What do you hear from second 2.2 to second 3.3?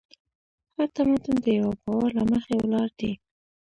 مخې ولاړ دی.